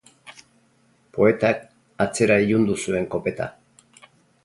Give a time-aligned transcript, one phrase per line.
[1.17, 1.61] Poetak
[2.07, 3.53] atzera ilundu zuen kopeta.